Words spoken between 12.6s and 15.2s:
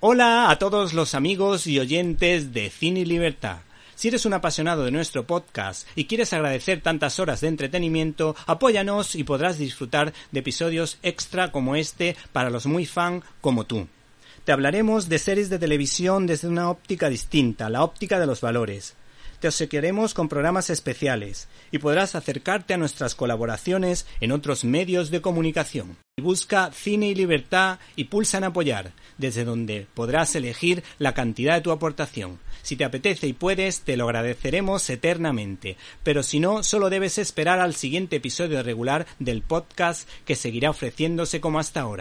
muy fan como tú. Te hablaremos de